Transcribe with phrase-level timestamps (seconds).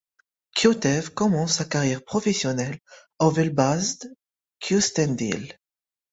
[0.59, 2.79] Kotev commence sa carrière professionnelle
[3.19, 4.11] au Velbazhd
[4.59, 5.53] Kyustendil.